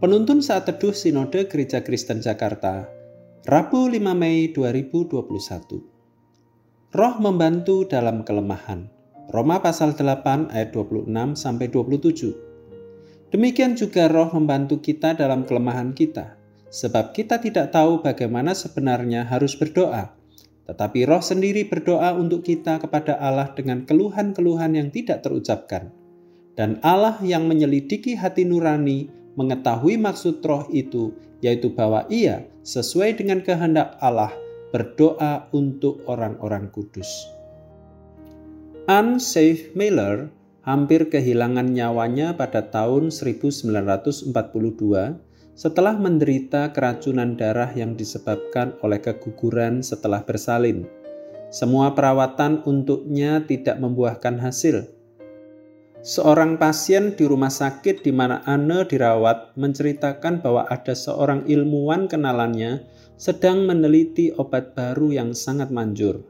[0.00, 2.88] Penuntun saat teduh Sinode Gereja Kristen Jakarta,
[3.44, 5.76] Rabu 5 Mei 2021.
[6.96, 8.88] Roh membantu dalam kelemahan.
[9.28, 11.04] Roma pasal 8 ayat 26
[11.36, 12.32] sampai 27.
[13.28, 16.32] Demikian juga roh membantu kita dalam kelemahan kita,
[16.72, 20.16] sebab kita tidak tahu bagaimana sebenarnya harus berdoa.
[20.64, 25.92] Tetapi roh sendiri berdoa untuk kita kepada Allah dengan keluhan-keluhan yang tidak terucapkan.
[26.56, 33.40] Dan Allah yang menyelidiki hati nurani mengetahui maksud roh itu, yaitu bahwa ia sesuai dengan
[33.42, 34.32] kehendak Allah
[34.70, 37.08] berdoa untuk orang-orang kudus.
[38.90, 39.22] Anne
[39.74, 40.30] Miller
[40.66, 44.34] hampir kehilangan nyawanya pada tahun 1942
[45.54, 50.88] setelah menderita keracunan darah yang disebabkan oleh keguguran setelah bersalin.
[51.50, 54.99] Semua perawatan untuknya tidak membuahkan hasil
[56.00, 62.88] Seorang pasien di rumah sakit di mana Anne dirawat menceritakan bahwa ada seorang ilmuwan kenalannya
[63.20, 66.24] sedang meneliti obat baru yang sangat manjur.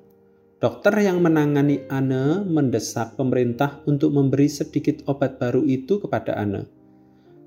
[0.59, 6.67] Dokter yang menangani Anne mendesak pemerintah untuk memberi sedikit obat baru itu kepada Anne.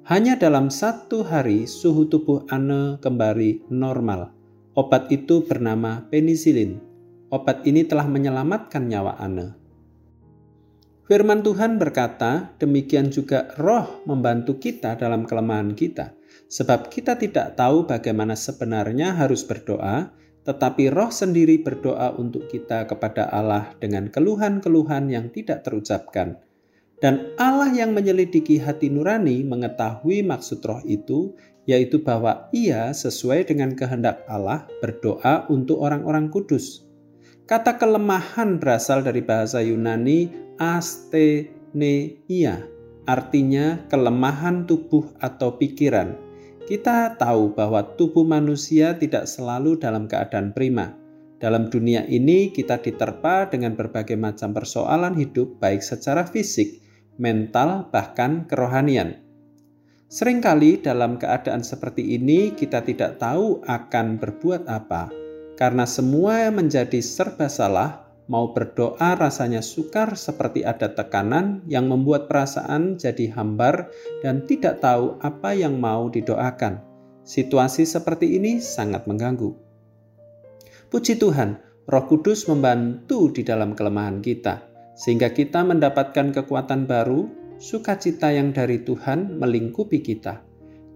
[0.08, 4.32] Hanya dalam satu hari suhu tubuh Anne kembali normal.
[4.80, 6.80] Obat itu bernama penisilin.
[7.36, 9.63] Obat ini telah menyelamatkan nyawa Anne.
[11.04, 16.16] Firman Tuhan berkata, demikian juga roh membantu kita dalam kelemahan kita.
[16.48, 20.16] Sebab kita tidak tahu bagaimana sebenarnya harus berdoa,
[20.48, 26.40] tetapi roh sendiri berdoa untuk kita kepada Allah dengan keluhan-keluhan yang tidak terucapkan.
[27.04, 31.36] Dan Allah yang menyelidiki hati nurani mengetahui maksud roh itu,
[31.68, 36.88] yaitu bahwa ia sesuai dengan kehendak Allah berdoa untuk orang-orang kudus.
[37.44, 42.56] Kata kelemahan berasal dari bahasa Yunani asteneia,
[43.08, 46.16] artinya kelemahan tubuh atau pikiran.
[46.64, 50.96] Kita tahu bahwa tubuh manusia tidak selalu dalam keadaan prima.
[51.44, 56.80] Dalam dunia ini, kita diterpa dengan berbagai macam persoalan hidup, baik secara fisik,
[57.20, 59.20] mental, bahkan kerohanian.
[60.08, 65.12] Seringkali dalam keadaan seperti ini, kita tidak tahu akan berbuat apa,
[65.60, 72.98] karena semua menjadi serba salah Mau berdoa rasanya sukar seperti ada tekanan yang membuat perasaan
[72.98, 73.94] jadi hambar
[74.26, 76.82] dan tidak tahu apa yang mau didoakan.
[77.22, 79.54] Situasi seperti ini sangat mengganggu.
[80.90, 84.66] Puji Tuhan, Roh Kudus membantu di dalam kelemahan kita,
[84.98, 87.30] sehingga kita mendapatkan kekuatan baru,
[87.62, 90.42] sukacita yang dari Tuhan melingkupi kita.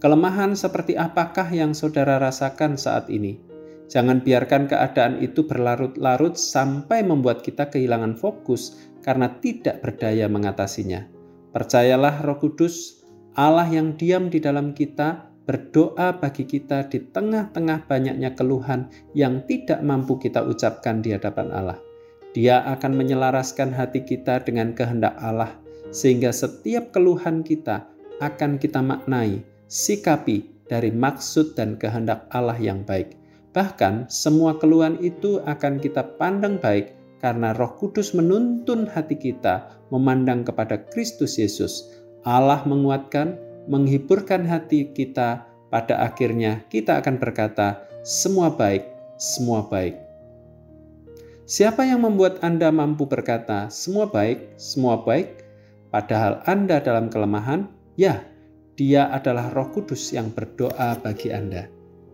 [0.02, 3.47] Kelemahan seperti apakah yang saudara rasakan saat ini?
[3.88, 11.08] Jangan biarkan keadaan itu berlarut-larut sampai membuat kita kehilangan fokus karena tidak berdaya mengatasinya.
[11.56, 13.00] Percayalah Roh Kudus,
[13.32, 19.80] Allah yang diam di dalam kita, berdoa bagi kita di tengah-tengah banyaknya keluhan yang tidak
[19.80, 21.80] mampu kita ucapkan di hadapan Allah.
[22.36, 25.56] Dia akan menyelaraskan hati kita dengan kehendak Allah,
[25.88, 27.88] sehingga setiap keluhan kita
[28.20, 29.40] akan kita maknai,
[29.72, 33.17] sikapi dari maksud dan kehendak Allah yang baik.
[33.56, 40.44] Bahkan semua keluhan itu akan kita pandang baik karena Roh Kudus menuntun hati kita memandang
[40.44, 41.88] kepada Kristus Yesus.
[42.22, 45.48] Allah menguatkan, menghiburkan hati kita.
[45.68, 48.88] Pada akhirnya kita akan berkata, "Semua baik,
[49.20, 50.00] semua baik."
[51.44, 55.44] Siapa yang membuat Anda mampu berkata, "Semua baik, semua baik"?
[55.92, 57.68] Padahal Anda dalam kelemahan,
[58.00, 58.24] ya,
[58.78, 61.77] Dia adalah Roh Kudus yang berdoa bagi Anda.